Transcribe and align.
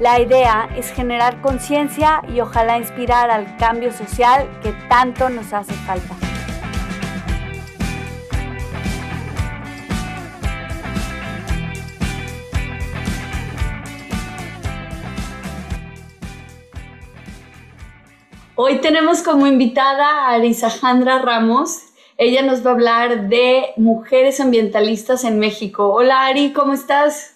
La 0.00 0.18
idea 0.18 0.68
es 0.76 0.90
generar 0.90 1.40
conciencia 1.40 2.20
y 2.34 2.40
ojalá 2.40 2.78
inspirar 2.78 3.30
al 3.30 3.56
cambio 3.58 3.92
social 3.92 4.50
que 4.60 4.72
tanto 4.88 5.28
nos 5.28 5.52
hace 5.52 5.72
falta. 5.72 6.16
Hoy 18.56 18.80
tenemos 18.80 19.22
como 19.22 19.46
invitada 19.46 20.26
a 20.26 20.30
Arisajandra 20.30 21.20
Ramos. 21.20 21.82
Ella 22.18 22.42
nos 22.42 22.66
va 22.66 22.70
a 22.70 22.74
hablar 22.74 23.28
de 23.28 23.66
mujeres 23.76 24.40
ambientalistas 24.40 25.22
en 25.22 25.38
México. 25.38 25.92
Hola 25.92 26.26
Ari, 26.26 26.52
¿cómo 26.52 26.72
estás? 26.72 27.33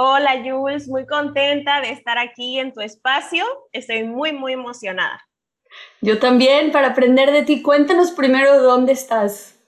Hola 0.00 0.40
Jules, 0.44 0.86
muy 0.86 1.06
contenta 1.06 1.80
de 1.80 1.90
estar 1.90 2.18
aquí 2.18 2.60
en 2.60 2.72
tu 2.72 2.80
espacio. 2.80 3.44
Estoy 3.72 4.04
muy, 4.04 4.30
muy 4.30 4.52
emocionada. 4.52 5.20
Yo 6.00 6.20
también, 6.20 6.70
para 6.70 6.90
aprender 6.90 7.32
de 7.32 7.42
ti, 7.42 7.62
cuéntanos 7.62 8.12
primero 8.12 8.62
dónde 8.62 8.92
estás. 8.92 9.58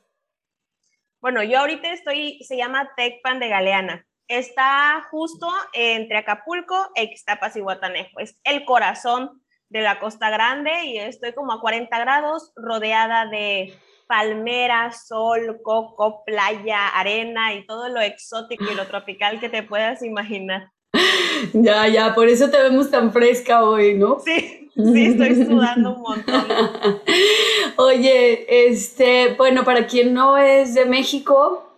Bueno, 1.20 1.42
yo 1.42 1.59
ahorita 1.59 1.92
estoy, 1.92 2.39
se 2.45 2.56
llama 2.56 2.92
Tecpan 2.97 3.41
de 3.41 3.48
Galeana. 3.48 4.06
Está 4.28 5.05
justo 5.11 5.48
entre 5.72 6.19
Acapulco 6.19 6.77
e 6.94 7.03
Ixtapas 7.03 7.56
y 7.56 7.61
Guatanejo. 7.61 8.20
Es 8.20 8.39
el 8.44 8.65
corazón 8.65 9.42
de 9.69 9.81
la 9.81 9.98
Costa 9.98 10.31
Grande 10.31 10.84
y 10.84 10.98
estoy 10.98 11.33
como 11.33 11.53
a 11.55 11.61
40 11.61 11.98
grados 11.98 12.53
rodeada 12.55 13.27
de 13.27 13.77
palmeras, 14.11 15.06
sol, 15.06 15.61
coco, 15.62 16.25
playa, 16.27 16.89
arena 16.89 17.55
y 17.55 17.64
todo 17.64 17.89
lo 17.89 18.00
exótico 18.00 18.64
y 18.64 18.75
lo 18.75 18.89
tropical 18.89 19.39
que 19.39 19.48
te 19.48 19.62
puedas 19.62 20.03
imaginar. 20.03 20.72
Ya, 21.55 21.89
ya, 21.89 22.14
por 22.14 22.28
eso 22.28 22.50
te 22.50 22.61
vemos 22.61 22.91
tan 22.91 23.12
fresca 23.12 23.64
hoy, 23.64 23.94
¿no? 23.94 24.19
Sí, 24.20 24.69
sí, 24.75 25.06
estoy 25.06 25.47
sudando 25.47 25.94
un 25.94 26.03
montón. 26.03 26.44
Oye, 27.77 28.69
este, 28.69 29.34
bueno, 29.38 29.64
para 29.64 29.86
quien 29.86 30.12
no 30.12 30.36
es 30.36 30.75
de 30.75 30.84
México, 30.84 31.72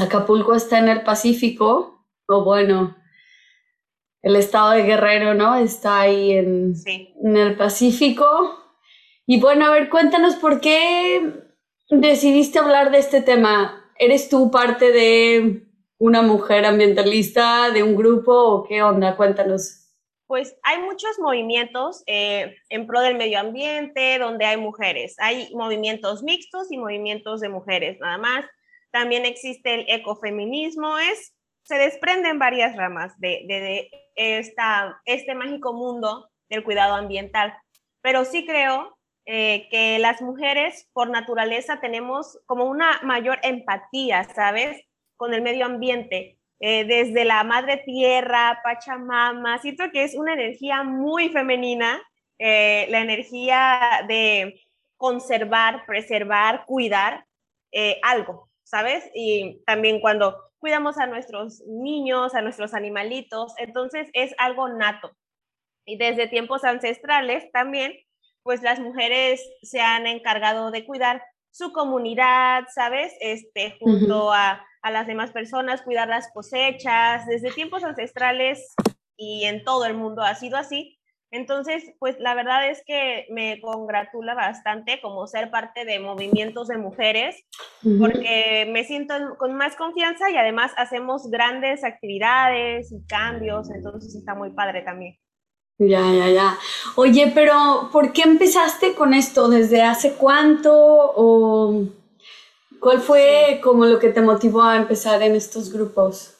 Acapulco 0.00 0.54
está 0.54 0.78
en 0.78 0.88
el 0.88 1.02
Pacífico, 1.02 2.06
o 2.28 2.44
bueno, 2.44 2.96
el 4.22 4.36
estado 4.36 4.70
de 4.70 4.84
Guerrero, 4.84 5.34
¿no? 5.34 5.56
Está 5.56 6.00
ahí 6.00 6.32
en, 6.32 6.74
en 6.86 7.36
el 7.36 7.56
Pacífico. 7.56 8.61
Y 9.26 9.40
bueno, 9.40 9.66
a 9.66 9.70
ver, 9.70 9.88
cuéntanos 9.88 10.36
por 10.36 10.60
qué 10.60 11.44
decidiste 11.88 12.58
hablar 12.58 12.90
de 12.90 12.98
este 12.98 13.22
tema. 13.22 13.92
¿Eres 13.98 14.28
tú 14.28 14.50
parte 14.50 14.90
de 14.90 15.66
una 15.98 16.22
mujer 16.22 16.64
ambientalista, 16.64 17.70
de 17.70 17.82
un 17.82 17.94
grupo 17.94 18.32
o 18.32 18.64
qué 18.64 18.82
onda? 18.82 19.16
Cuéntanos. 19.16 19.78
Pues 20.26 20.56
hay 20.62 20.80
muchos 20.80 21.18
movimientos 21.18 22.02
eh, 22.06 22.56
en 22.70 22.86
pro 22.86 23.00
del 23.00 23.16
medio 23.16 23.38
ambiente 23.38 24.18
donde 24.18 24.46
hay 24.46 24.56
mujeres. 24.56 25.14
Hay 25.18 25.54
movimientos 25.54 26.22
mixtos 26.22 26.72
y 26.72 26.78
movimientos 26.78 27.40
de 27.40 27.48
mujeres, 27.48 27.98
nada 28.00 28.18
más. 28.18 28.44
También 28.90 29.24
existe 29.24 29.74
el 29.74 29.84
ecofeminismo, 29.88 30.98
es 30.98 31.34
se 31.64 31.76
desprenden 31.76 32.38
varias 32.38 32.76
ramas 32.76 33.18
de, 33.18 33.88
esta, 34.16 35.00
este 35.04 35.34
mágico 35.34 35.72
mundo 35.72 36.28
del 36.48 36.64
cuidado 36.64 36.94
ambiental. 36.94 37.54
Pero 38.00 38.24
sí 38.24 38.44
creo 38.44 38.98
eh, 39.24 39.68
que 39.70 40.00
las 40.00 40.20
mujeres 40.20 40.90
por 40.92 41.08
naturaleza 41.08 41.80
tenemos 41.80 42.40
como 42.46 42.64
una 42.64 43.00
mayor 43.04 43.38
empatía, 43.42 44.24
¿sabes? 44.34 44.82
Con 45.16 45.32
el 45.32 45.42
medio 45.42 45.64
ambiente. 45.66 46.38
Eh, 46.58 46.84
desde 46.84 47.24
la 47.24 47.44
madre 47.44 47.82
tierra, 47.84 48.60
Pachamama, 48.64 49.58
siento 49.58 49.84
que 49.92 50.04
es 50.04 50.16
una 50.16 50.32
energía 50.32 50.82
muy 50.82 51.28
femenina, 51.28 52.02
eh, 52.38 52.86
la 52.90 53.00
energía 53.00 54.04
de 54.08 54.60
conservar, 54.96 55.86
preservar, 55.86 56.64
cuidar 56.66 57.24
algo, 58.02 58.50
¿sabes? 58.64 59.10
Y 59.14 59.62
también 59.64 60.00
cuando 60.00 60.36
cuidamos 60.58 60.98
a 60.98 61.06
nuestros 61.06 61.62
niños, 61.66 62.34
a 62.34 62.42
nuestros 62.42 62.74
animalitos, 62.74 63.54
entonces 63.56 64.08
es 64.12 64.34
algo 64.36 64.68
nato. 64.68 65.10
Y 65.86 65.96
desde 65.96 66.28
tiempos 66.28 66.64
ancestrales 66.64 67.50
también, 67.50 67.94
pues 68.42 68.62
las 68.62 68.80
mujeres 68.80 69.40
se 69.62 69.80
han 69.80 70.06
encargado 70.06 70.70
de 70.70 70.84
cuidar 70.84 71.22
su 71.50 71.72
comunidad, 71.72 72.64
¿sabes? 72.74 73.12
Este, 73.20 73.76
junto 73.78 74.32
a, 74.32 74.64
a 74.82 74.90
las 74.90 75.06
demás 75.06 75.30
personas, 75.32 75.82
cuidar 75.82 76.08
las 76.08 76.30
cosechas, 76.32 77.26
desde 77.26 77.52
tiempos 77.52 77.84
ancestrales 77.84 78.74
y 79.16 79.44
en 79.44 79.64
todo 79.64 79.84
el 79.84 79.94
mundo 79.94 80.22
ha 80.22 80.34
sido 80.34 80.56
así. 80.56 80.98
Entonces, 81.32 81.94
pues 81.98 82.20
la 82.20 82.34
verdad 82.34 82.68
es 82.68 82.82
que 82.86 83.26
me 83.30 83.58
congratula 83.62 84.34
bastante 84.34 85.00
como 85.00 85.26
ser 85.26 85.50
parte 85.50 85.86
de 85.86 85.98
movimientos 85.98 86.68
de 86.68 86.76
mujeres, 86.76 87.42
porque 87.98 88.68
me 88.70 88.84
siento 88.84 89.14
con 89.38 89.54
más 89.54 89.74
confianza 89.74 90.30
y 90.30 90.36
además 90.36 90.72
hacemos 90.76 91.30
grandes 91.30 91.84
actividades 91.84 92.92
y 92.92 93.06
cambios, 93.06 93.70
entonces 93.70 94.14
está 94.14 94.34
muy 94.34 94.50
padre 94.50 94.82
también. 94.82 95.16
Ya, 95.88 96.12
ya, 96.12 96.28
ya. 96.28 96.58
Oye, 96.96 97.32
pero 97.34 97.88
¿por 97.92 98.12
qué 98.12 98.22
empezaste 98.22 98.94
con 98.94 99.14
esto? 99.14 99.48
¿Desde 99.48 99.82
hace 99.82 100.14
cuánto? 100.14 100.72
¿O 100.72 101.84
cuál 102.78 103.00
fue 103.00 103.60
como 103.62 103.84
lo 103.86 103.98
que 103.98 104.10
te 104.10 104.20
motivó 104.20 104.62
a 104.62 104.76
empezar 104.76 105.22
en 105.22 105.34
estos 105.34 105.72
grupos? 105.72 106.38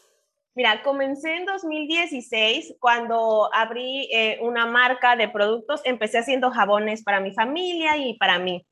Mira, 0.55 0.83
comencé 0.83 1.37
en 1.37 1.47
2016 1.47 2.77
cuando 2.79 3.49
abrí 3.55 4.09
eh, 4.13 4.39
una 4.43 4.67
marca 4.67 5.17
de 5.17 5.29
productos. 5.29 5.81
Empecé 5.85 6.19
haciendo 6.19 6.51
jabones 6.51 7.03
para 7.03 7.21
mi 7.21 7.33
familia 7.33 7.97
y 7.97 8.19
para 8.19 8.39
mí, 8.39 8.67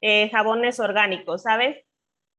eh, 0.00 0.30
jabones 0.30 0.80
orgánicos, 0.80 1.42
¿sabes? 1.42 1.84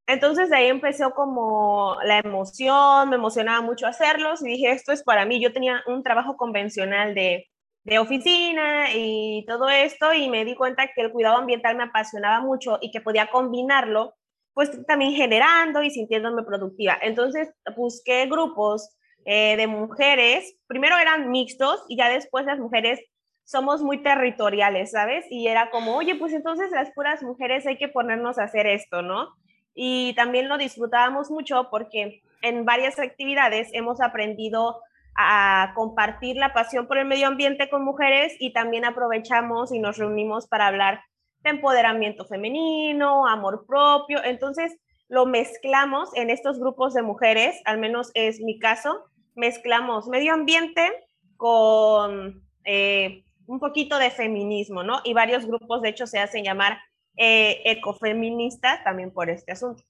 Entonces 0.07 0.49
de 0.49 0.55
ahí 0.55 0.67
empezó 0.67 1.11
como 1.11 1.97
la 2.03 2.19
emoción, 2.19 3.09
me 3.09 3.17
emocionaba 3.17 3.61
mucho 3.61 3.87
hacerlos 3.87 4.41
y 4.41 4.49
dije, 4.49 4.71
esto 4.71 4.91
es 4.91 5.03
para 5.03 5.25
mí. 5.25 5.41
Yo 5.41 5.53
tenía 5.53 5.83
un 5.85 6.01
trabajo 6.01 6.37
convencional 6.37 7.13
de, 7.13 7.47
de 7.87 7.99
oficina 7.99 8.93
y 8.93 9.45
todo 9.47 9.69
esto 9.69 10.13
y 10.13 10.29
me 10.29 10.43
di 10.43 10.55
cuenta 10.55 10.89
que 10.93 11.01
el 11.01 11.11
cuidado 11.11 11.37
ambiental 11.37 11.77
me 11.77 11.85
apasionaba 11.85 12.41
mucho 12.41 12.79
y 12.81 12.91
que 12.91 12.99
podía 12.99 13.27
combinarlo 13.27 14.13
pues 14.53 14.85
también 14.85 15.13
generando 15.13 15.81
y 15.81 15.89
sintiéndome 15.89 16.43
productiva. 16.43 16.97
Entonces 17.01 17.49
busqué 17.77 18.25
grupos 18.25 18.93
eh, 19.23 19.55
de 19.55 19.67
mujeres, 19.67 20.57
primero 20.67 20.97
eran 20.97 21.31
mixtos 21.31 21.81
y 21.87 21.95
ya 21.95 22.09
después 22.09 22.45
las 22.45 22.59
mujeres 22.59 22.99
somos 23.45 23.81
muy 23.81 24.03
territoriales, 24.03 24.91
¿sabes? 24.91 25.25
Y 25.29 25.47
era 25.47 25.69
como, 25.69 25.95
oye, 25.95 26.15
pues 26.15 26.33
entonces 26.33 26.69
las 26.71 26.91
puras 26.91 27.23
mujeres 27.23 27.65
hay 27.67 27.77
que 27.77 27.87
ponernos 27.87 28.37
a 28.37 28.43
hacer 28.43 28.67
esto, 28.67 29.01
¿no? 29.01 29.29
Y 29.73 30.13
también 30.15 30.49
lo 30.49 30.57
disfrutábamos 30.57 31.31
mucho 31.31 31.69
porque 31.71 32.21
en 32.41 32.65
varias 32.65 32.99
actividades 32.99 33.69
hemos 33.71 34.01
aprendido 34.01 34.81
a 35.17 35.73
compartir 35.75 36.37
la 36.37 36.53
pasión 36.53 36.87
por 36.87 36.99
el 36.99 37.07
medio 37.07 37.27
ambiente 37.27 37.69
con 37.69 37.83
mujeres 37.83 38.35
y 38.39 38.53
también 38.53 38.85
aprovechamos 38.85 39.73
y 39.73 39.79
nos 39.79 39.97
reunimos 39.97 40.47
para 40.47 40.67
hablar 40.67 41.01
empoderamiento 41.43 42.25
femenino, 42.25 43.27
amor 43.27 43.65
propio. 43.67 44.23
Entonces, 44.23 44.77
lo 45.09 45.25
mezclamos 45.25 46.15
en 46.15 46.29
estos 46.29 46.59
grupos 46.59 46.93
de 46.93 47.01
mujeres, 47.01 47.59
al 47.65 47.79
menos 47.79 48.11
es 48.13 48.41
mi 48.41 48.59
caso, 48.59 49.05
mezclamos 49.35 50.07
medio 50.07 50.33
ambiente 50.33 50.91
con 51.37 52.43
eh, 52.65 53.23
un 53.45 53.59
poquito 53.59 53.97
de 53.97 54.11
feminismo, 54.11 54.83
¿no? 54.83 54.99
Y 55.03 55.13
varios 55.13 55.45
grupos, 55.45 55.81
de 55.81 55.89
hecho, 55.89 56.05
se 56.07 56.19
hacen 56.19 56.43
llamar 56.43 56.79
eh, 57.15 57.61
ecofeministas 57.65 58.83
también 58.83 59.11
por 59.11 59.29
este 59.29 59.53
asunto. 59.53 59.83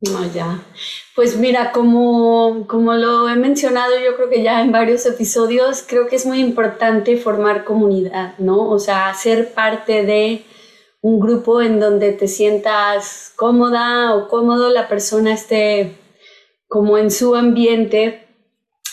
No, 0.00 0.30
ya. 0.32 0.62
Pues 1.14 1.36
mira, 1.36 1.72
como, 1.72 2.66
como 2.66 2.92
lo 2.94 3.28
he 3.28 3.36
mencionado 3.36 3.94
yo 3.98 4.14
creo 4.16 4.28
que 4.28 4.42
ya 4.42 4.60
en 4.60 4.70
varios 4.70 5.06
episodios, 5.06 5.82
creo 5.86 6.06
que 6.06 6.16
es 6.16 6.26
muy 6.26 6.40
importante 6.40 7.16
formar 7.16 7.64
comunidad, 7.64 8.36
¿no? 8.38 8.68
O 8.68 8.78
sea, 8.78 9.14
ser 9.14 9.54
parte 9.54 10.04
de 10.04 10.44
un 11.00 11.18
grupo 11.18 11.62
en 11.62 11.80
donde 11.80 12.12
te 12.12 12.28
sientas 12.28 13.32
cómoda 13.36 14.14
o 14.14 14.28
cómodo, 14.28 14.70
la 14.70 14.88
persona 14.88 15.32
esté 15.32 15.96
como 16.68 16.98
en 16.98 17.10
su 17.10 17.34
ambiente. 17.34 18.26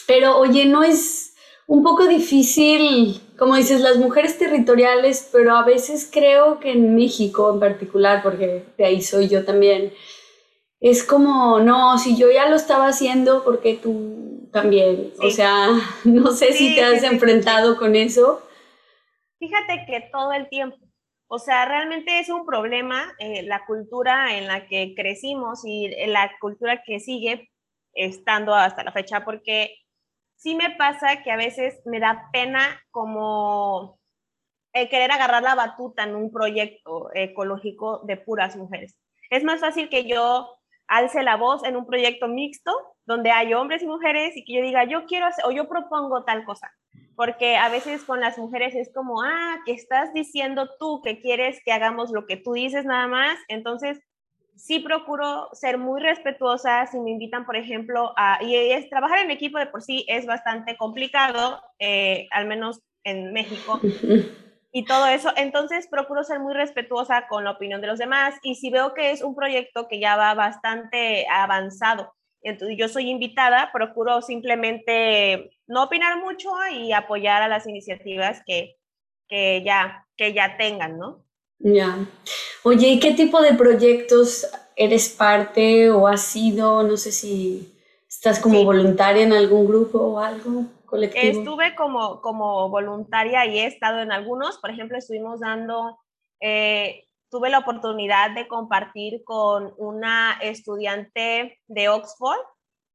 Pero 0.07 0.37
oye, 0.37 0.65
no 0.65 0.83
es 0.83 1.33
un 1.67 1.83
poco 1.83 2.07
difícil, 2.07 3.19
como 3.37 3.55
dices, 3.55 3.81
las 3.81 3.97
mujeres 3.97 4.37
territoriales, 4.37 5.27
pero 5.31 5.55
a 5.55 5.65
veces 5.65 6.09
creo 6.11 6.59
que 6.59 6.71
en 6.71 6.95
México 6.95 7.51
en 7.53 7.59
particular, 7.59 8.21
porque 8.21 8.63
de 8.77 8.85
ahí 8.85 9.01
soy 9.01 9.27
yo 9.27 9.43
también, 9.43 9.93
es 10.83 11.05
como, 11.05 11.61
no, 11.61 11.97
si 11.97 12.17
yo 12.17 12.29
ya 12.29 12.49
lo 12.49 12.57
estaba 12.57 12.87
haciendo, 12.87 13.45
porque 13.45 13.75
tú 13.81 14.49
también? 14.51 15.13
O 15.21 15.29
sea, 15.29 15.67
no 16.03 16.31
sé 16.31 16.51
si 16.51 16.75
te 16.75 16.83
has 16.83 17.03
enfrentado 17.03 17.77
con 17.77 17.95
eso. 17.95 18.45
Fíjate 19.39 19.85
que 19.87 20.09
todo 20.11 20.33
el 20.33 20.49
tiempo, 20.49 20.77
o 21.27 21.39
sea, 21.39 21.63
realmente 21.65 22.19
es 22.19 22.27
un 22.27 22.45
problema 22.45 23.13
eh, 23.19 23.43
la 23.43 23.65
cultura 23.65 24.37
en 24.37 24.45
la 24.45 24.67
que 24.67 24.93
crecimos 24.93 25.61
y 25.65 25.89
la 26.07 26.29
cultura 26.41 26.83
que 26.85 26.99
sigue 26.99 27.49
estando 27.93 28.53
hasta 28.53 28.83
la 28.83 28.91
fecha, 28.91 29.23
porque 29.23 29.77
sí 30.35 30.53
me 30.53 30.71
pasa 30.71 31.23
que 31.23 31.31
a 31.31 31.37
veces 31.37 31.81
me 31.85 32.01
da 32.01 32.29
pena 32.33 32.81
como 32.91 34.01
eh, 34.73 34.89
querer 34.89 35.13
agarrar 35.13 35.43
la 35.43 35.55
batuta 35.55 36.03
en 36.03 36.15
un 36.15 36.29
proyecto 36.29 37.09
ecológico 37.13 38.01
de 38.03 38.17
puras 38.17 38.57
mujeres. 38.57 38.97
Es 39.29 39.45
más 39.45 39.61
fácil 39.61 39.87
que 39.87 40.03
yo 40.05 40.57
alce 40.87 41.23
la 41.23 41.37
voz 41.37 41.63
en 41.63 41.75
un 41.75 41.85
proyecto 41.85 42.27
mixto 42.27 42.71
donde 43.05 43.31
hay 43.31 43.53
hombres 43.53 43.81
y 43.83 43.87
mujeres 43.87 44.35
y 44.35 44.45
que 44.45 44.53
yo 44.53 44.61
diga, 44.61 44.85
yo 44.85 45.05
quiero 45.05 45.25
hacer 45.25 45.45
o 45.45 45.51
yo 45.51 45.67
propongo 45.67 46.23
tal 46.23 46.43
cosa. 46.45 46.71
Porque 47.15 47.57
a 47.57 47.69
veces 47.69 48.03
con 48.03 48.19
las 48.19 48.37
mujeres 48.37 48.73
es 48.73 48.91
como, 48.91 49.21
ah, 49.21 49.59
que 49.65 49.73
estás 49.73 50.13
diciendo 50.13 50.67
tú 50.79 51.01
que 51.03 51.19
quieres 51.19 51.61
que 51.63 51.71
hagamos 51.71 52.11
lo 52.11 52.25
que 52.25 52.37
tú 52.37 52.53
dices 52.53 52.85
nada 52.85 53.07
más. 53.07 53.37
Entonces, 53.49 53.99
sí 54.55 54.79
procuro 54.79 55.49
ser 55.53 55.77
muy 55.77 56.01
respetuosa 56.01 56.85
si 56.87 56.99
me 56.99 57.11
invitan, 57.11 57.45
por 57.45 57.55
ejemplo, 57.55 58.13
a, 58.17 58.41
y 58.41 58.55
es 58.55 58.89
trabajar 58.89 59.19
en 59.19 59.31
equipo 59.31 59.59
de 59.59 59.67
por 59.67 59.83
sí 59.83 60.05
es 60.07 60.25
bastante 60.25 60.75
complicado, 60.77 61.61
eh, 61.79 62.27
al 62.31 62.47
menos 62.47 62.81
en 63.03 63.31
México. 63.33 63.79
y 64.73 64.83
todo 64.85 65.05
eso. 65.05 65.31
Entonces 65.37 65.87
procuro 65.87 66.23
ser 66.25 66.39
muy 66.39 66.53
respetuosa 66.53 67.27
con 67.29 67.45
la 67.45 67.51
opinión 67.51 67.79
de 67.79 67.87
los 67.87 67.99
demás 67.99 68.35
y 68.41 68.55
si 68.55 68.69
veo 68.71 68.93
que 68.93 69.11
es 69.11 69.21
un 69.21 69.35
proyecto 69.35 69.87
que 69.87 70.01
ya 70.01 70.17
va 70.17 70.33
bastante 70.33 71.25
avanzado, 71.29 72.13
entonces 72.41 72.75
yo 72.77 72.89
soy 72.89 73.09
invitada, 73.09 73.69
procuro 73.71 74.21
simplemente 74.21 75.51
no 75.67 75.83
opinar 75.83 76.17
mucho 76.19 76.49
y 76.71 76.91
apoyar 76.91 77.41
a 77.41 77.47
las 77.47 77.67
iniciativas 77.67 78.41
que, 78.45 78.75
que, 79.29 79.63
ya, 79.63 80.05
que 80.17 80.33
ya 80.33 80.57
tengan, 80.57 80.97
¿no? 80.97 81.23
Ya. 81.59 82.05
Oye, 82.63 82.89
¿y 82.89 82.99
qué 82.99 83.11
tipo 83.11 83.41
de 83.41 83.53
proyectos 83.53 84.45
eres 84.75 85.07
parte 85.07 85.89
o 85.91 86.07
has 86.07 86.21
sido? 86.21 86.83
No 86.83 86.97
sé 86.97 87.13
si 87.13 87.73
estás 88.09 88.39
como 88.39 88.63
voluntaria 88.65 89.23
en 89.23 89.31
algún 89.31 89.65
grupo 89.65 89.99
o 89.99 90.19
algo. 90.19 90.65
Estuve 91.01 91.75
como, 91.75 92.21
como 92.21 92.69
voluntaria 92.69 93.45
y 93.45 93.59
he 93.59 93.65
estado 93.65 93.99
en 93.99 94.11
algunos, 94.11 94.59
por 94.59 94.69
ejemplo, 94.69 94.97
estuvimos 94.97 95.39
dando, 95.39 95.97
eh, 96.39 97.05
tuve 97.29 97.49
la 97.49 97.59
oportunidad 97.59 98.31
de 98.31 98.47
compartir 98.47 99.23
con 99.23 99.73
una 99.77 100.37
estudiante 100.41 101.59
de 101.67 101.89
Oxford 101.89 102.39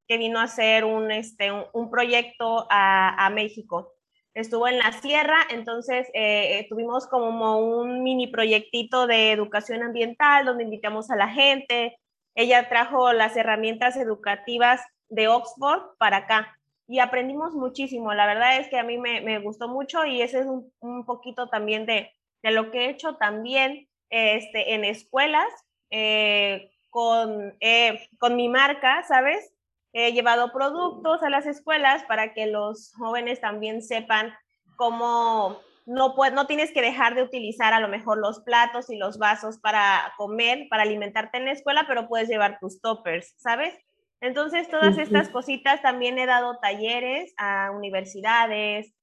que 0.07 0.17
vino 0.17 0.39
a 0.39 0.43
hacer 0.43 0.85
un, 0.85 1.11
este, 1.11 1.51
un, 1.51 1.91
proyecto 1.91 2.65
a, 2.69 3.29
México. 3.33 3.93
Estuvo 4.33 4.67
en 4.67 4.79
la 4.79 4.91
sierra, 4.93 5.37
entonces 5.49 6.07
eh, 6.13 6.65
tuvimos 6.69 7.05
como 7.07 7.59
un 7.59 8.01
mini 8.01 8.27
proyectito 8.27 9.07
de 9.07 9.31
educación 9.31 9.83
ambiental 9.83 10.45
donde 10.45 10.63
invitamos 10.63 11.11
a 11.11 11.15
la 11.15 11.27
gente. 11.27 11.99
Ella 12.33 12.69
trajo 12.69 13.11
las 13.13 13.35
herramientas 13.35 13.97
educativas 13.97 14.81
de 15.09 15.27
Oxford 15.27 15.81
para 15.97 16.17
acá 16.17 16.58
y 16.89 16.97
aprendimos 16.97 17.53
muchísimo. 17.53 18.15
La 18.15 18.25
verdad 18.25 18.57
es 18.57 18.67
que 18.67 18.79
a 18.79 18.83
mí 18.83 18.97
me, 18.97 19.21
me 19.21 19.37
gustó 19.37 19.69
mucho 19.69 20.05
y 20.05 20.23
ese 20.23 20.39
es 20.39 20.47
un, 20.47 20.73
un 20.79 21.05
poquito 21.05 21.47
también 21.47 21.85
de, 21.85 22.11
de, 22.41 22.51
lo 22.51 22.71
que 22.71 22.85
he 22.85 22.89
hecho 22.89 23.15
también 23.15 23.87
este, 24.09 24.73
en 24.73 24.83
escuelas 24.83 25.47
eh, 25.91 26.71
con, 26.89 27.55
eh, 27.59 28.09
con 28.17 28.35
mi 28.35 28.49
marca, 28.49 29.03
¿sabes? 29.07 29.53
He 29.93 30.13
llevado 30.13 30.51
productos 30.51 31.21
a 31.21 31.29
las 31.29 31.45
escuelas 31.45 32.03
para 32.05 32.33
que 32.33 32.47
los 32.47 32.91
jóvenes 32.95 33.39
también 33.39 33.83
sepan 33.83 34.33
cómo 34.75 35.59
no, 35.85 36.15
no 36.33 36.47
tienes 36.47 36.71
que 36.71 36.81
dejar 36.81 37.13
de 37.13 37.21
utilizar 37.21 37.71
a 37.71 37.79
lo 37.79 37.87
mejor 37.87 38.17
los 38.17 38.39
platos 38.39 38.89
y 38.89 38.97
los 38.97 39.19
vasos 39.19 39.59
para 39.59 40.11
comer, 40.17 40.65
para 40.71 40.83
alimentarte 40.83 41.37
en 41.37 41.45
la 41.45 41.51
escuela, 41.51 41.85
pero 41.87 42.07
puedes 42.07 42.29
llevar 42.29 42.57
tus 42.59 42.81
toppers, 42.81 43.35
¿sabes? 43.37 43.75
Entonces, 44.21 44.69
todas 44.69 44.97
estas 44.97 45.29
cositas 45.29 45.81
también 45.81 46.19
he 46.19 46.25
dado 46.25 46.57
talleres 46.59 47.33
a 47.37 47.71
universidades 47.71 48.93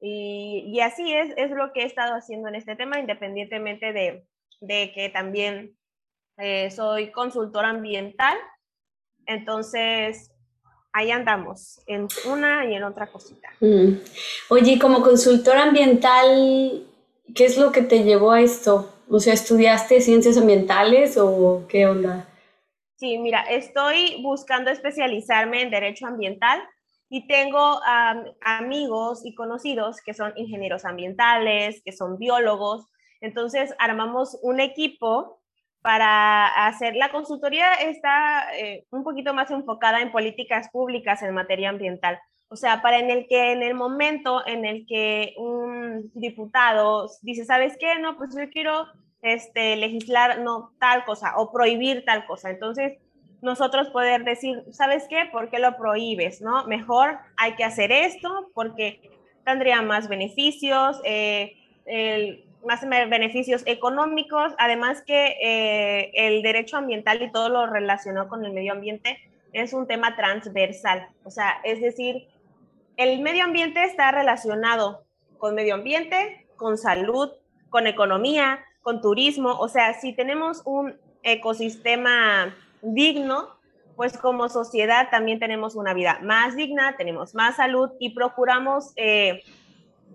y, 0.00 0.80
así 0.80 1.12
es, 1.12 1.32
es 1.36 1.50
lo 1.50 1.72
que 1.72 1.82
he 1.82 1.86
estado 1.86 2.14
haciendo 2.14 2.48
en 2.48 2.54
este 2.54 2.76
tema, 2.76 2.98
independientemente 2.98 3.92
de, 3.92 4.24
que 4.92 5.10
también 5.12 5.76
eh, 6.38 6.70
soy 6.70 7.10
consultora 7.10 7.70
ambiental. 7.70 8.36
Entonces, 9.26 10.30
ahí 10.92 11.10
andamos, 11.10 11.82
en 11.86 12.08
una 12.26 12.66
y 12.66 12.74
en 12.74 12.84
otra 12.84 13.06
cosita. 13.06 13.48
Mm. 13.60 13.94
Oye, 14.48 14.78
como 14.78 15.02
consultora 15.02 15.64
ambiental, 15.64 16.86
¿qué 17.34 17.44
es 17.44 17.58
lo 17.58 17.72
que 17.72 17.82
te 17.82 18.02
llevó 18.02 18.32
a 18.32 18.40
esto? 18.40 18.92
O 19.08 19.20
sea, 19.20 19.34
¿estudiaste 19.34 20.00
ciencias 20.00 20.36
ambientales 20.36 21.16
o 21.18 21.64
qué 21.68 21.86
onda? 21.86 22.29
Sí, 23.00 23.16
mira, 23.16 23.40
estoy 23.48 24.20
buscando 24.22 24.70
especializarme 24.70 25.62
en 25.62 25.70
derecho 25.70 26.06
ambiental 26.06 26.60
y 27.08 27.26
tengo 27.26 27.80
amigos 28.42 29.24
y 29.24 29.34
conocidos 29.34 30.02
que 30.04 30.12
son 30.12 30.34
ingenieros 30.36 30.84
ambientales, 30.84 31.80
que 31.82 31.92
son 31.92 32.18
biólogos. 32.18 32.84
Entonces, 33.22 33.74
armamos 33.78 34.38
un 34.42 34.60
equipo 34.60 35.40
para 35.80 36.66
hacer 36.66 36.94
la 36.94 37.10
consultoría 37.10 37.72
está 37.72 38.54
eh, 38.54 38.84
un 38.90 39.02
poquito 39.02 39.32
más 39.32 39.50
enfocada 39.50 40.02
en 40.02 40.12
políticas 40.12 40.68
públicas 40.68 41.22
en 41.22 41.32
materia 41.32 41.70
ambiental. 41.70 42.18
O 42.48 42.56
sea, 42.56 42.82
para 42.82 42.98
en 42.98 43.08
el 43.08 43.26
que 43.28 43.52
en 43.52 43.62
el 43.62 43.72
momento 43.72 44.46
en 44.46 44.66
el 44.66 44.84
que 44.86 45.32
un 45.38 46.10
diputado 46.12 47.08
dice, 47.22 47.46
¿sabes 47.46 47.78
qué? 47.80 47.98
No, 47.98 48.18
pues 48.18 48.36
yo 48.36 48.46
quiero 48.50 48.88
este, 49.22 49.76
legislar 49.76 50.40
no 50.40 50.72
tal 50.78 51.04
cosa 51.04 51.36
o 51.36 51.52
prohibir 51.52 52.04
tal 52.04 52.26
cosa. 52.26 52.50
Entonces, 52.50 52.98
nosotros 53.42 53.88
poder 53.88 54.24
decir, 54.24 54.64
¿sabes 54.70 55.06
qué? 55.08 55.28
¿Por 55.30 55.50
qué 55.50 55.58
lo 55.58 55.76
prohíbes? 55.76 56.40
¿No? 56.40 56.66
Mejor 56.66 57.18
hay 57.36 57.54
que 57.54 57.64
hacer 57.64 57.90
esto 57.92 58.50
porque 58.54 59.10
tendría 59.44 59.82
más 59.82 60.08
beneficios, 60.08 61.00
eh, 61.04 61.56
más 62.64 62.86
beneficios 62.86 63.62
económicos, 63.66 64.52
además 64.58 65.02
que 65.06 65.36
eh, 65.42 66.10
el 66.14 66.42
derecho 66.42 66.76
ambiental 66.76 67.22
y 67.22 67.32
todo 67.32 67.48
lo 67.48 67.66
relacionado 67.66 68.28
con 68.28 68.44
el 68.44 68.52
medio 68.52 68.72
ambiente 68.72 69.18
es 69.52 69.72
un 69.72 69.86
tema 69.86 70.16
transversal. 70.16 71.08
O 71.24 71.30
sea, 71.30 71.60
es 71.64 71.80
decir, 71.80 72.28
el 72.96 73.20
medio 73.20 73.44
ambiente 73.44 73.82
está 73.84 74.12
relacionado 74.12 75.04
con 75.38 75.54
medio 75.54 75.74
ambiente, 75.74 76.46
con 76.56 76.76
salud, 76.76 77.30
con 77.70 77.86
economía, 77.86 78.60
con 78.82 79.00
turismo. 79.00 79.58
O 79.58 79.68
sea, 79.68 79.98
si 80.00 80.12
tenemos 80.12 80.62
un 80.64 80.94
ecosistema 81.22 82.54
digno, 82.82 83.48
pues 83.96 84.16
como 84.16 84.48
sociedad 84.48 85.08
también 85.10 85.38
tenemos 85.38 85.74
una 85.74 85.92
vida 85.92 86.18
más 86.22 86.56
digna, 86.56 86.96
tenemos 86.96 87.34
más 87.34 87.56
salud 87.56 87.90
y 87.98 88.14
procuramos 88.14 88.92
eh, 88.96 89.42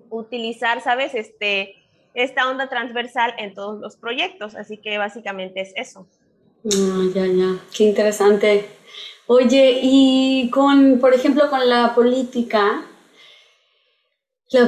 utilizar, 0.09 0.81
¿sabes? 0.81 1.13
Este, 1.13 1.75
esta 2.15 2.49
onda 2.49 2.67
transversal 2.67 3.33
en 3.37 3.53
todos 3.53 3.79
los 3.79 3.95
proyectos. 3.95 4.55
Así 4.55 4.77
que 4.77 4.97
básicamente 4.97 5.61
es 5.61 5.73
eso. 5.75 6.07
Ah, 6.65 7.03
ya, 7.13 7.27
ya, 7.27 7.59
qué 7.75 7.83
interesante. 7.83 8.65
Oye, 9.27 9.79
y 9.81 10.49
con, 10.51 10.99
por 10.99 11.13
ejemplo, 11.13 11.49
con 11.49 11.67
la 11.69 11.93
política, 11.93 12.85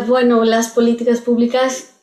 bueno, 0.07 0.43
las 0.43 0.69
políticas 0.69 1.21
públicas, 1.21 2.01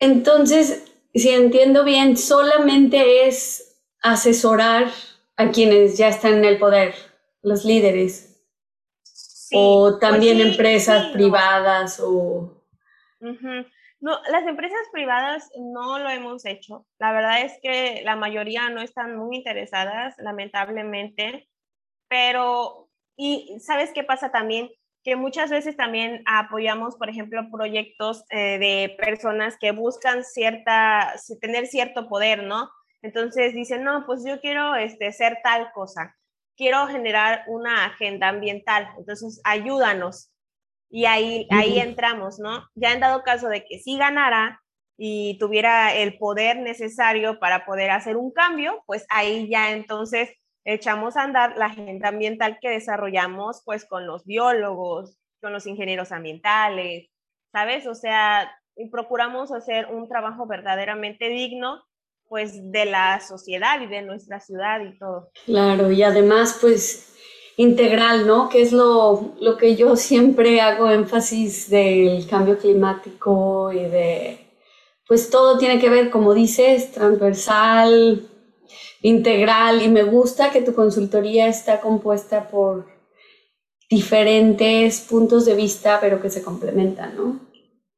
entonces 0.00 0.87
si 1.14 1.30
entiendo 1.30 1.84
bien, 1.84 2.16
solamente 2.16 3.26
es 3.26 3.80
asesorar 4.02 4.88
a 5.36 5.50
quienes 5.50 5.96
ya 5.96 6.08
están 6.08 6.34
en 6.34 6.44
el 6.44 6.58
poder, 6.58 6.94
los 7.42 7.64
líderes. 7.64 8.24
o 9.52 9.98
también 9.98 10.36
pues 10.36 10.50
empresas 10.50 11.06
privadas 11.12 12.00
o... 12.00 12.54
No, 14.00 14.16
las 14.30 14.46
empresas 14.46 14.78
privadas 14.92 15.50
no 15.58 15.98
lo 15.98 16.08
hemos 16.08 16.44
hecho. 16.44 16.86
La 17.00 17.12
verdad 17.12 17.42
es 17.42 17.58
que 17.60 18.02
la 18.04 18.14
mayoría 18.14 18.68
no 18.70 18.80
están 18.80 19.16
muy 19.16 19.36
interesadas, 19.36 20.14
lamentablemente, 20.18 21.48
pero, 22.08 22.88
y 23.16 23.58
sabes 23.60 23.90
qué 23.92 24.04
pasa 24.04 24.30
también, 24.30 24.70
que 25.04 25.16
muchas 25.16 25.50
veces 25.50 25.76
también 25.76 26.22
apoyamos, 26.26 26.96
por 26.96 27.08
ejemplo, 27.08 27.48
proyectos 27.50 28.24
eh, 28.30 28.58
de 28.58 28.96
personas 28.98 29.56
que 29.58 29.72
buscan 29.72 30.24
cierta, 30.24 31.14
tener 31.40 31.66
cierto 31.66 32.08
poder, 32.08 32.42
¿no? 32.42 32.70
Entonces 33.02 33.54
dicen, 33.54 33.84
no, 33.84 34.04
pues 34.06 34.24
yo 34.26 34.40
quiero 34.40 34.74
este, 34.74 35.12
ser 35.12 35.38
tal 35.42 35.70
cosa, 35.72 36.16
quiero 36.56 36.86
generar 36.88 37.44
una 37.46 37.86
agenda 37.86 38.28
ambiental, 38.28 38.88
entonces 38.98 39.40
ayúdanos. 39.44 40.32
Y 40.90 41.04
ahí, 41.04 41.46
ahí 41.50 41.78
entramos, 41.78 42.38
¿no? 42.38 42.66
Ya 42.74 42.92
en 42.92 43.00
dado 43.00 43.22
caso 43.22 43.48
de 43.48 43.64
que 43.64 43.78
sí 43.78 43.98
ganara 43.98 44.62
y 44.96 45.38
tuviera 45.38 45.94
el 45.94 46.18
poder 46.18 46.58
necesario 46.58 47.38
para 47.38 47.66
poder 47.66 47.90
hacer 47.90 48.16
un 48.16 48.32
cambio, 48.32 48.82
pues 48.86 49.04
ahí 49.10 49.48
ya 49.50 49.70
entonces 49.70 50.30
echamos 50.64 51.16
a 51.16 51.22
andar 51.22 51.56
la 51.56 51.66
agenda 51.66 52.08
ambiental 52.08 52.58
que 52.60 52.70
desarrollamos 52.70 53.62
pues 53.64 53.84
con 53.86 54.06
los 54.06 54.24
biólogos, 54.24 55.18
con 55.40 55.52
los 55.52 55.66
ingenieros 55.66 56.12
ambientales, 56.12 57.08
¿sabes? 57.52 57.86
O 57.86 57.94
sea, 57.94 58.52
procuramos 58.90 59.52
hacer 59.52 59.86
un 59.86 60.08
trabajo 60.08 60.46
verdaderamente 60.46 61.28
digno 61.28 61.82
pues 62.28 62.70
de 62.70 62.84
la 62.84 63.20
sociedad 63.20 63.80
y 63.80 63.86
de 63.86 64.02
nuestra 64.02 64.40
ciudad 64.40 64.80
y 64.80 64.98
todo. 64.98 65.30
Claro, 65.46 65.90
y 65.90 66.02
además 66.02 66.58
pues 66.60 67.14
integral, 67.56 68.26
¿no? 68.26 68.48
Que 68.48 68.62
es 68.62 68.72
lo, 68.72 69.34
lo 69.40 69.56
que 69.56 69.74
yo 69.74 69.96
siempre 69.96 70.60
hago 70.60 70.90
énfasis 70.90 71.68
del 71.68 72.26
cambio 72.28 72.56
climático 72.56 73.72
y 73.72 73.80
de, 73.80 74.38
pues 75.06 75.28
todo 75.28 75.58
tiene 75.58 75.80
que 75.80 75.90
ver, 75.90 76.10
como 76.10 76.34
dices, 76.34 76.92
transversal, 76.92 78.28
integral, 79.02 79.82
y 79.82 79.88
me 79.88 80.02
gusta 80.02 80.50
que 80.50 80.62
tu 80.62 80.74
consultoría 80.74 81.46
está 81.46 81.80
compuesta 81.80 82.48
por 82.48 82.86
diferentes 83.88 85.00
puntos 85.00 85.46
de 85.46 85.54
vista, 85.54 85.98
pero 86.00 86.20
que 86.20 86.30
se 86.30 86.42
complementan, 86.42 87.16
¿no? 87.16 87.40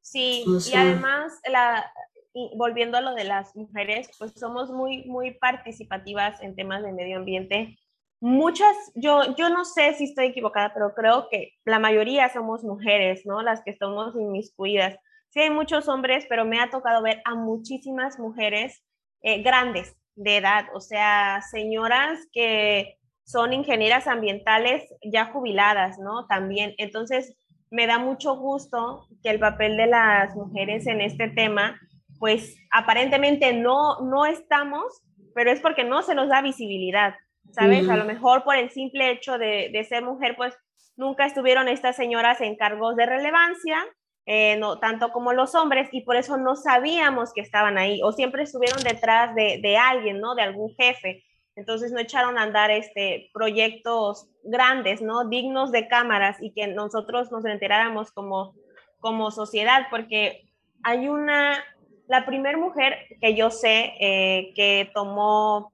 Sí, 0.01 0.43
y 0.45 0.75
además 0.75 1.39
la, 1.49 1.85
y 2.33 2.51
volviendo 2.57 2.97
a 2.97 3.01
lo 3.01 3.13
de 3.13 3.23
las 3.23 3.55
mujeres, 3.55 4.09
pues 4.17 4.33
somos 4.35 4.69
muy, 4.71 5.03
muy 5.05 5.31
participativas 5.31 6.41
en 6.41 6.55
temas 6.55 6.83
de 6.83 6.93
medio 6.93 7.17
ambiente. 7.17 7.77
Muchas, 8.21 8.75
yo, 8.95 9.35
yo 9.35 9.49
no 9.49 9.65
sé 9.65 9.93
si 9.93 10.05
estoy 10.05 10.27
equivocada, 10.27 10.73
pero 10.73 10.93
creo 10.93 11.27
que 11.29 11.53
la 11.65 11.79
mayoría 11.79 12.29
somos 12.29 12.63
mujeres, 12.63 13.25
¿no? 13.25 13.41
Las 13.41 13.63
que 13.63 13.71
estamos 13.71 14.15
inmiscuidas. 14.15 14.97
Sí 15.29 15.39
hay 15.39 15.49
muchos 15.49 15.87
hombres, 15.87 16.25
pero 16.29 16.45
me 16.45 16.59
ha 16.59 16.69
tocado 16.69 17.01
ver 17.01 17.21
a 17.25 17.35
muchísimas 17.35 18.19
mujeres 18.19 18.83
eh, 19.21 19.41
grandes 19.41 19.95
de 20.23 20.37
edad, 20.37 20.65
o 20.73 20.81
sea, 20.81 21.41
señoras 21.49 22.19
que 22.31 22.97
son 23.23 23.53
ingenieras 23.53 24.07
ambientales 24.07 24.83
ya 25.03 25.25
jubiladas, 25.25 25.97
¿no? 25.99 26.25
También. 26.27 26.73
Entonces, 26.77 27.37
me 27.69 27.87
da 27.87 27.97
mucho 27.99 28.35
gusto 28.35 29.07
que 29.23 29.29
el 29.29 29.39
papel 29.39 29.77
de 29.77 29.87
las 29.87 30.35
mujeres 30.35 30.87
en 30.87 31.01
este 31.01 31.29
tema 31.29 31.79
pues 32.21 32.55
aparentemente 32.71 33.51
no, 33.51 33.99
no 34.01 34.27
estamos, 34.27 35.01
pero 35.33 35.51
es 35.51 35.59
porque 35.59 35.83
no 35.83 36.03
se 36.03 36.13
nos 36.13 36.29
da 36.29 36.43
visibilidad, 36.43 37.15
¿sabes? 37.49 37.89
A 37.89 37.97
lo 37.97 38.05
mejor 38.05 38.43
por 38.43 38.55
el 38.55 38.69
simple 38.69 39.09
hecho 39.09 39.39
de, 39.39 39.85
ser 39.89 40.03
mujer, 40.03 40.35
pues 40.37 40.55
nunca 40.95 41.25
estuvieron 41.25 41.67
estas 41.67 41.95
señoras 41.95 42.39
en 42.41 42.55
cargos 42.57 42.95
de 42.95 43.07
relevancia, 43.07 43.83
eh, 44.25 44.57
no 44.57 44.79
tanto 44.79 45.11
como 45.11 45.33
los 45.33 45.55
hombres, 45.55 45.89
y 45.91 46.01
por 46.01 46.15
eso 46.15 46.37
no 46.37 46.55
sabíamos 46.55 47.33
que 47.33 47.41
estaban 47.41 47.77
ahí, 47.77 48.01
o 48.03 48.11
siempre 48.11 48.43
estuvieron 48.43 48.83
detrás 48.83 49.35
de, 49.35 49.77
alguien, 49.77 50.19
¿no? 50.19 50.35
De 50.35 50.41
algún 50.41 50.73
jefe. 50.75 51.23
Entonces 51.55 51.91
no 51.91 51.99
echaron 51.99 52.37
a 52.37 52.43
andar 52.43 52.71
este, 52.71 53.29
proyectos 53.33 54.29
grandes, 54.43 55.01
¿no? 55.01 55.27
Dignos 55.27 55.71
de 55.71 55.87
cámaras 55.87 56.37
y 56.41 56.51
que 56.53 56.67
nosotros 56.67 57.31
nos 57.31 57.45
enteráramos 57.45 58.11
como, 58.11 58.55
como 58.99 59.31
sociedad, 59.31 59.87
porque 59.89 60.47
hay 60.83 61.09
una 61.09 61.63
la 62.11 62.25
primera 62.25 62.57
mujer 62.57 62.97
que 63.21 63.35
yo 63.35 63.49
sé 63.49 63.93
eh, 64.01 64.51
que 64.53 64.91
tomó 64.93 65.71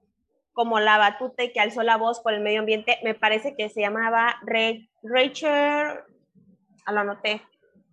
como 0.52 0.78
la 0.78 0.96
batuta 0.96 1.42
y 1.42 1.52
que 1.52 1.58
alzó 1.58 1.82
la 1.82 1.96
voz 1.96 2.20
por 2.20 2.32
el 2.32 2.40
medio 2.40 2.60
ambiente, 2.60 2.96
me 3.02 3.14
parece 3.14 3.56
que 3.56 3.68
se 3.68 3.80
llamaba 3.80 4.36
Rachel, 5.02 5.98
a 6.86 6.92
lo 6.92 7.00
anoté, 7.00 7.42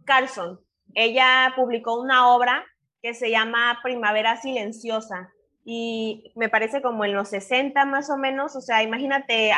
Carlson. 0.06 0.60
Ella 0.94 1.54
publicó 1.56 2.00
una 2.00 2.34
obra 2.34 2.66
que 3.02 3.14
se 3.14 3.30
llama 3.30 3.80
Primavera 3.84 4.38
Silenciosa 4.42 5.32
y 5.64 6.32
me 6.36 6.50
parece 6.50 6.82
como 6.82 7.06
en 7.06 7.14
los 7.14 7.30
60 7.30 7.86
más 7.86 8.10
o 8.10 8.18
menos, 8.18 8.56
o 8.56 8.62
sea, 8.62 8.84
imagínate, 8.84 9.52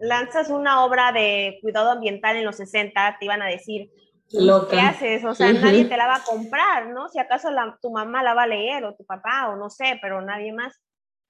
lanzas 0.00 0.50
una 0.50 0.84
obra 0.84 1.12
de 1.12 1.58
cuidado 1.62 1.90
ambiental 1.90 2.36
en 2.36 2.44
los 2.44 2.56
60, 2.56 3.16
te 3.18 3.24
iban 3.24 3.42
a 3.42 3.46
decir, 3.46 3.90
¿Qué 4.28 4.80
haces? 4.80 5.24
O 5.24 5.34
sea, 5.34 5.52
nadie 5.52 5.84
te 5.84 5.96
la 5.96 6.06
va 6.06 6.16
a 6.16 6.24
comprar, 6.24 6.88
¿no? 6.88 7.08
Si 7.08 7.18
acaso 7.18 7.48
tu 7.80 7.92
mamá 7.92 8.22
la 8.22 8.34
va 8.34 8.42
a 8.42 8.48
leer 8.48 8.84
o 8.84 8.94
tu 8.94 9.04
papá 9.04 9.48
o 9.48 9.56
no 9.56 9.70
sé, 9.70 9.98
pero 10.02 10.20
nadie 10.20 10.52
más. 10.52 10.80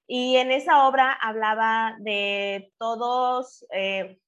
Y 0.06 0.36
en 0.36 0.50
esa 0.50 0.86
obra 0.86 1.12
hablaba 1.12 1.96
de 1.98 2.72
todos, 2.78 3.66
eh, 3.70 4.18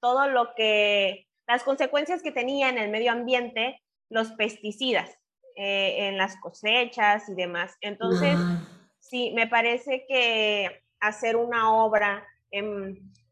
todo 0.00 0.28
lo 0.28 0.54
que, 0.56 1.27
las 1.48 1.64
consecuencias 1.64 2.22
que 2.22 2.30
tenía 2.30 2.68
en 2.68 2.78
el 2.78 2.90
medio 2.90 3.10
ambiente 3.10 3.82
los 4.10 4.30
pesticidas 4.32 5.18
eh, 5.56 6.06
en 6.06 6.16
las 6.16 6.36
cosechas 6.36 7.28
y 7.28 7.34
demás. 7.34 7.76
Entonces, 7.80 8.38
sí, 9.00 9.32
me 9.34 9.48
parece 9.48 10.04
que 10.06 10.82
hacer 11.00 11.36
una 11.36 11.74
obra 11.74 12.24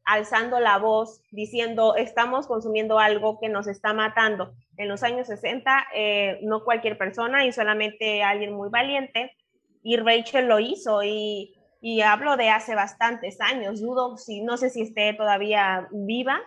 alzando 0.04 0.60
la 0.60 0.78
voz, 0.78 1.20
diciendo, 1.30 1.96
estamos 1.96 2.46
consumiendo 2.46 2.98
algo 2.98 3.38
que 3.40 3.48
nos 3.48 3.66
está 3.66 3.92
matando, 3.92 4.54
en 4.76 4.88
los 4.88 5.02
años 5.02 5.26
60, 5.26 5.88
eh, 5.94 6.38
no 6.42 6.64
cualquier 6.64 6.96
persona 6.96 7.44
y 7.44 7.52
solamente 7.52 8.22
alguien 8.22 8.54
muy 8.54 8.70
valiente. 8.70 9.36
Y 9.82 9.96
Rachel 9.96 10.48
lo 10.48 10.58
hizo 10.58 11.02
y, 11.02 11.54
y 11.80 12.02
hablo 12.02 12.36
de 12.36 12.50
hace 12.50 12.74
bastantes 12.74 13.40
años. 13.40 13.80
Dudo 13.80 14.16
si, 14.16 14.42
no 14.42 14.56
sé 14.56 14.70
si 14.70 14.82
esté 14.82 15.14
todavía 15.14 15.88
viva, 15.90 16.40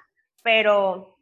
pero, 0.43 1.18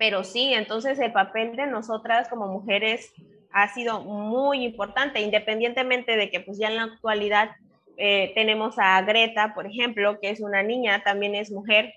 pero 0.00 0.24
sí, 0.24 0.52
entonces 0.52 0.98
el 0.98 1.12
papel 1.12 1.54
de 1.54 1.68
nosotras 1.68 2.28
como 2.28 2.48
mujeres 2.48 3.12
ha 3.52 3.72
sido 3.72 4.00
muy 4.00 4.64
importante, 4.64 5.20
independientemente 5.20 6.16
de 6.16 6.28
que 6.28 6.40
pues 6.40 6.58
ya 6.58 6.66
en 6.66 6.76
la 6.76 6.82
actualidad 6.82 7.50
eh, 7.96 8.32
tenemos 8.34 8.74
a 8.78 9.00
Greta, 9.02 9.54
por 9.54 9.68
ejemplo, 9.68 10.18
que 10.20 10.30
es 10.30 10.40
una 10.40 10.64
niña, 10.64 11.04
también 11.04 11.36
es 11.36 11.52
mujer, 11.52 11.94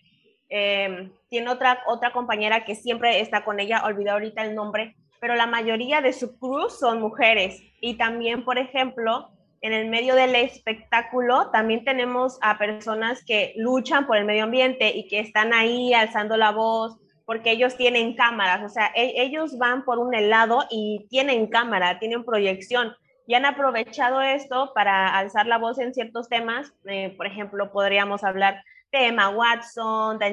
Em, 0.56 1.12
tiene 1.30 1.50
otra, 1.50 1.80
otra 1.88 2.14
compañera 2.14 2.64
que 2.64 2.76
siempre 2.76 3.20
está 3.22 3.44
con 3.44 3.60
ella, 3.60 3.82
olvidé 3.86 4.12
ahorita 4.12 4.44
el 4.44 4.54
nombre, 4.54 4.96
pero 5.20 5.34
la 5.34 5.48
mayoría 5.48 6.00
de 6.00 6.14
su 6.14 6.38
crew 6.38 6.70
son 6.70 7.02
mujeres. 7.02 7.60
Y 7.82 7.96
también, 7.96 8.46
por 8.46 8.60
ejemplo, 8.60 9.30
en 9.62 9.74
el 9.74 9.90
medio 9.90 10.14
del 10.14 10.36
espectáculo, 10.36 11.50
también 11.50 11.84
tenemos 11.84 12.38
a 12.44 12.60
personas 12.60 13.26
que 13.26 13.54
luchan 13.58 14.06
por 14.06 14.16
el 14.16 14.26
medio 14.26 14.44
ambiente 14.44 14.96
y 14.96 15.08
que 15.08 15.22
están 15.22 15.54
ahí 15.54 15.92
alzando 15.96 16.38
la 16.38 16.52
voz, 16.52 17.00
porque 17.26 17.52
ellos 17.52 17.78
tienen 17.78 18.16
cámaras, 18.16 18.64
o 18.64 18.70
sea, 18.70 18.92
e, 18.96 19.22
ellos 19.22 19.58
van 19.58 19.86
por 19.86 20.00
un 20.00 20.14
helado 20.14 20.66
y 20.70 21.08
tienen 21.10 21.48
cámara, 21.48 22.00
tienen 22.00 22.24
proyección 22.24 22.96
y 23.26 23.36
han 23.36 23.46
aprovechado 23.46 24.22
esto 24.22 24.72
para 24.74 25.18
alzar 25.18 25.48
la 25.48 25.58
voz 25.58 25.80
en 25.80 25.94
ciertos 25.94 26.28
temas. 26.28 26.74
Eh, 26.86 27.14
por 27.16 27.26
ejemplo, 27.26 27.72
podríamos 27.72 28.24
hablar 28.24 28.64
de 28.92 29.08
Emma 29.08 29.30
Watson, 29.30 30.20
de 30.20 30.26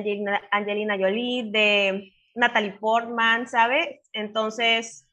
Angelina, 0.51 0.97
Jolie, 0.99 1.51
de 1.51 2.13
Natalie 2.35 2.73
Portman, 2.73 3.47
¿sabes? 3.47 4.01
Entonces, 4.13 5.09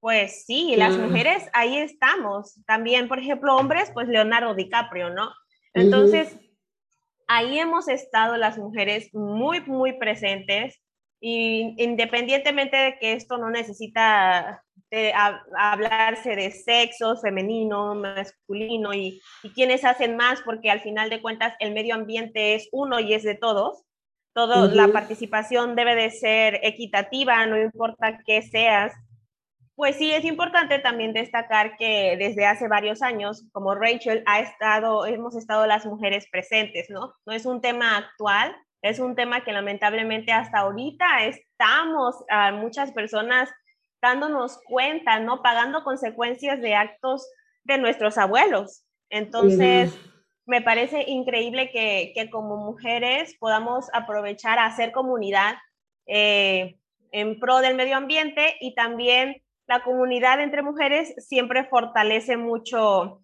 pues 0.00 0.44
sí, 0.44 0.76
las 0.76 0.96
mujeres 0.96 1.48
ahí 1.52 1.78
estamos. 1.78 2.60
También, 2.66 3.08
por 3.08 3.18
ejemplo, 3.18 3.56
hombres, 3.56 3.90
pues 3.92 4.08
Leonardo 4.08 4.54
DiCaprio, 4.54 5.10
¿no? 5.10 5.30
Entonces, 5.72 6.36
ahí 7.28 7.58
hemos 7.58 7.88
estado 7.88 8.36
las 8.36 8.58
mujeres 8.58 9.14
muy, 9.14 9.60
muy 9.62 9.94
presentes 9.94 10.80
y 11.20 11.74
independientemente 11.76 12.76
de 12.76 12.98
que 12.98 13.12
esto 13.12 13.36
no 13.36 13.50
necesita 13.50 14.64
de 14.90 15.12
hablarse 15.56 16.34
de 16.34 16.50
sexo 16.50 17.16
femenino, 17.16 17.94
masculino 17.94 18.92
y, 18.92 19.20
y 19.42 19.50
quienes 19.50 19.84
hacen 19.84 20.16
más, 20.16 20.40
porque 20.42 20.70
al 20.70 20.80
final 20.80 21.10
de 21.10 21.22
cuentas 21.22 21.54
el 21.60 21.72
medio 21.72 21.94
ambiente 21.94 22.54
es 22.54 22.68
uno 22.72 22.98
y 22.98 23.14
es 23.14 23.22
de 23.22 23.36
todos. 23.36 23.84
Todo, 24.32 24.68
La 24.68 24.88
participación 24.88 25.74
debe 25.74 25.96
de 25.96 26.10
ser 26.10 26.60
equitativa, 26.62 27.46
no 27.46 27.60
importa 27.60 28.20
qué 28.24 28.42
seas. 28.42 28.92
Pues 29.74 29.96
sí, 29.96 30.12
es 30.12 30.24
importante 30.24 30.78
también 30.78 31.12
destacar 31.12 31.76
que 31.76 32.16
desde 32.16 32.46
hace 32.46 32.68
varios 32.68 33.02
años, 33.02 33.48
como 33.50 33.74
Rachel, 33.74 34.22
ha 34.26 34.40
estado, 34.40 35.04
hemos 35.06 35.36
estado 35.36 35.66
las 35.66 35.84
mujeres 35.84 36.28
presentes, 36.30 36.90
¿no? 36.90 37.14
No 37.26 37.32
es 37.32 37.44
un 37.44 37.60
tema 37.60 37.96
actual, 37.96 38.54
es 38.82 38.98
un 38.98 39.14
tema 39.14 39.44
que 39.44 39.52
lamentablemente 39.52 40.32
hasta 40.32 40.60
ahorita 40.60 41.24
estamos, 41.24 42.16
a 42.30 42.52
muchas 42.52 42.92
personas 42.92 43.50
dándonos 44.00 44.58
cuenta, 44.64 45.20
¿no? 45.20 45.42
Pagando 45.42 45.84
consecuencias 45.84 46.60
de 46.60 46.74
actos 46.74 47.28
de 47.64 47.78
nuestros 47.78 48.16
abuelos. 48.16 48.84
Entonces, 49.10 49.98
me 50.46 50.62
parece 50.62 51.04
increíble 51.06 51.70
que, 51.70 52.28
como 52.30 52.56
mujeres 52.56 53.36
podamos 53.38 53.88
aprovechar 53.92 54.58
a 54.58 54.66
hacer 54.66 54.92
comunidad 54.92 55.56
eh, 56.06 56.78
en 57.12 57.38
pro 57.38 57.58
del 57.58 57.74
medio 57.74 57.96
ambiente 57.96 58.56
y 58.60 58.74
también 58.74 59.42
la 59.66 59.82
comunidad 59.82 60.40
entre 60.40 60.62
mujeres 60.62 61.14
siempre 61.18 61.64
fortalece 61.64 62.36
mucho, 62.36 63.22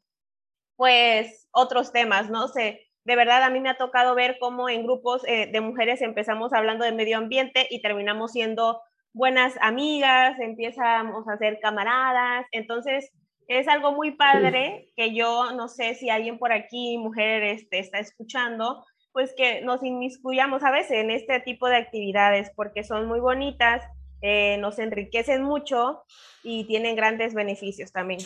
pues, 0.77 1.49
otros 1.51 1.93
temas, 1.93 2.29
¿no? 2.29 2.49
sé 2.49 2.86
de 3.07 3.15
verdad 3.15 3.45
a 3.45 3.51
mí 3.51 3.61
me 3.61 3.69
ha 3.69 3.77
tocado 3.77 4.17
ver 4.17 4.37
cómo 4.41 4.69
en 4.69 4.83
grupos 4.83 5.23
eh, 5.29 5.49
de 5.53 5.61
mujeres 5.61 6.03
empezamos 6.03 6.53
hablando 6.53 6.85
de 6.85 6.91
medio 6.91 7.19
ambiente 7.19 7.69
y 7.71 7.81
terminamos 7.81 8.33
siendo 8.33 8.81
buenas 9.13 9.55
amigas, 9.61 10.37
empezamos 10.41 11.27
a 11.29 11.39
ser 11.39 11.61
camaradas, 11.63 12.47
entonces 12.51 13.13
es 13.47 13.69
algo 13.69 13.93
muy 13.93 14.17
padre 14.17 14.91
que 14.97 15.15
yo 15.15 15.53
no 15.53 15.69
sé 15.69 15.95
si 15.95 16.11
alguien 16.11 16.37
por 16.37 16.53
aquí, 16.53 16.99
mujer, 16.99 17.45
este, 17.45 17.79
está 17.79 18.01
escuchando, 18.01 18.85
pues 19.13 19.33
que 19.37 19.61
nos 19.61 19.85
inmiscuyamos 19.85 20.65
a 20.65 20.73
veces 20.73 20.99
en 20.99 21.13
este 21.13 21.39
tipo 21.39 21.69
de 21.69 21.77
actividades 21.77 22.51
porque 22.57 22.83
son 22.83 23.07
muy 23.07 23.21
bonitas, 23.21 23.85
eh, 24.21 24.59
nos 24.59 24.81
enriquecen 24.81 25.45
mucho 25.45 26.03
y 26.43 26.65
tienen 26.65 26.97
grandes 26.97 27.35
beneficios 27.35 27.93
también. 27.93 28.21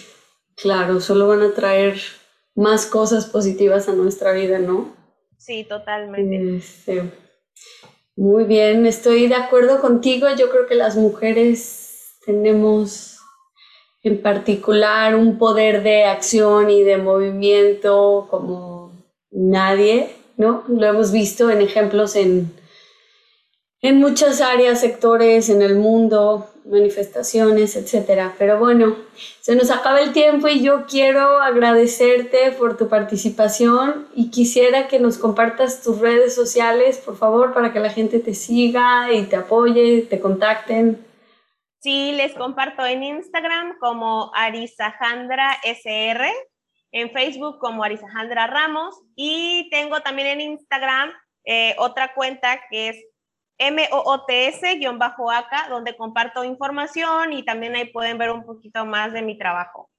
Claro, 0.57 1.01
solo 1.01 1.29
van 1.29 1.43
a 1.43 1.53
traer 1.53 2.01
más 2.55 2.87
cosas 2.87 3.27
positivas 3.27 3.89
a 3.89 3.93
nuestra 3.93 4.33
vida, 4.33 4.59
¿no? 4.59 4.95
Sí, 5.39 5.65
totalmente. 5.65 6.63
muy 8.17 8.45
bien, 8.45 8.87
estoy 8.87 9.27
de 9.29 9.37
acuerdo 9.37 9.81
contigo. 9.81 10.27
Yo 10.37 10.51
creo 10.51 10.67
que 10.67 10.75
las 10.75 10.97
mujeres 10.97 12.19
tenemos 12.27 13.19
en 14.03 14.21
particular 14.21 15.15
un 15.15 15.39
poder 15.39 15.83
de 15.83 16.05
acción 16.05 16.71
y 16.71 16.83
de 16.83 16.99
movimiento 16.99 18.27
como 18.31 18.93
nadie, 19.31 20.11
¿no? 20.37 20.65
Lo 20.69 20.87
hemos 20.87 21.13
visto 21.13 21.51
en 21.51 21.61
ejemplos 21.61 22.17
en, 22.17 22.53
en 23.83 23.99
muchas 23.99 24.41
áreas, 24.41 24.81
sectores 24.81 25.49
en 25.49 25.63
el 25.63 25.77
mundo, 25.77 26.51
manifestaciones, 26.67 27.77
etcétera. 27.77 28.35
Pero 28.39 28.59
bueno, 28.59 28.97
se 29.41 29.57
nos 29.57 29.71
acaba 29.71 30.01
el 30.01 30.13
tiempo 30.13 30.49
y 30.49 30.63
yo 30.63 30.85
quiero 30.87 31.41
agradecerte 31.41 32.53
por 32.53 32.77
tu 32.77 32.89
participación 32.89 34.07
y 34.15 34.31
quisiera 34.31 34.87
que 34.87 34.99
nos 34.99 35.17
compartas 35.17 35.83
tus 35.83 35.99
redes 35.99 36.35
sociales, 36.35 36.99
por 36.99 37.17
favor, 37.17 37.55
para 37.55 37.73
que 37.73 37.81
la 37.81 37.91
gente 37.91 38.19
te 38.19 38.35
siga 38.35 39.13
y 39.13 39.25
te 39.25 39.37
apoye, 39.37 40.03
te 40.03 40.21
contacten. 40.21 41.07
Sí, 41.81 42.13
les 42.13 42.35
comparto 42.35 42.85
en 42.85 43.03
Instagram 43.03 43.79
como 43.79 44.31
Arisajandra 44.35 45.57
SR, 45.65 46.31
en 46.93 47.11
Facebook 47.11 47.59
como 47.59 47.83
Arisajandra 47.83 48.47
Ramos 48.47 48.95
y 49.17 49.71
tengo 49.71 50.01
también 50.01 50.29
en 50.29 50.41
Instagram 50.43 51.11
eh, 51.45 51.75
otra 51.79 52.13
cuenta 52.13 52.61
que 52.71 52.91
es 52.91 52.97
MOOTS-ACA, 53.61 55.69
donde 55.69 55.97
comparto 55.97 56.45
información 56.45 57.33
y 57.33 57.45
también 57.45 57.77
ahí 57.77 57.91
pueden 57.93 58.19
ver 58.19 58.31
un 58.31 58.45
poquito 58.45 58.87
más 58.87 59.13
de 59.13 59.23
mi 59.23 59.37
trabajo. 59.37 59.91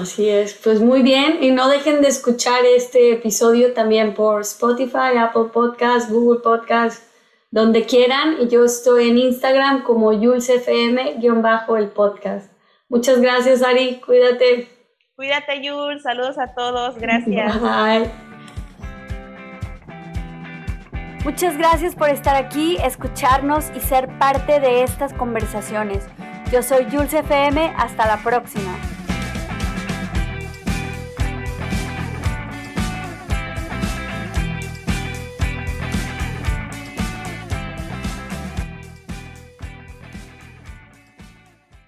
Así 0.00 0.28
es, 0.28 0.54
pues 0.54 0.80
muy 0.80 1.02
bien 1.02 1.42
y 1.42 1.50
no 1.50 1.68
dejen 1.68 2.02
de 2.02 2.08
escuchar 2.08 2.64
este 2.64 3.12
episodio 3.12 3.74
también 3.74 4.14
por 4.14 4.42
Spotify, 4.42 5.16
Apple 5.18 5.50
Podcast, 5.52 6.08
Google 6.08 6.40
Podcast 6.40 7.12
donde 7.52 7.84
quieran. 7.84 8.38
Y 8.40 8.48
yo 8.48 8.64
estoy 8.64 9.10
en 9.10 9.18
Instagram 9.18 9.84
como 9.84 10.12
JulesFM-el 10.12 11.90
podcast. 11.90 12.50
Muchas 12.88 13.20
gracias, 13.20 13.62
Ari. 13.62 14.00
Cuídate. 14.04 14.68
Cuídate, 15.14 15.60
Jules. 15.62 16.02
Saludos 16.02 16.36
a 16.38 16.52
todos. 16.52 16.98
Gracias. 16.98 17.60
Bye. 17.60 18.31
Muchas 21.24 21.56
gracias 21.56 21.94
por 21.94 22.08
estar 22.08 22.34
aquí, 22.34 22.78
escucharnos 22.82 23.70
y 23.76 23.80
ser 23.80 24.08
parte 24.18 24.58
de 24.58 24.82
estas 24.82 25.12
conversaciones. 25.12 26.04
Yo 26.50 26.64
soy 26.64 26.84
Jules 26.90 27.14
FM. 27.14 27.72
Hasta 27.76 28.06
la 28.06 28.16
próxima. 28.24 28.91